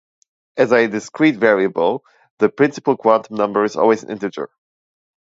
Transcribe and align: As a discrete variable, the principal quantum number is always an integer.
As 0.57 0.71
a 0.73 0.87
discrete 0.87 1.35
variable, 1.35 2.03
the 2.39 2.49
principal 2.49 2.97
quantum 2.97 3.35
number 3.35 3.63
is 3.65 3.75
always 3.75 4.01
an 4.01 4.09
integer. 4.09 4.49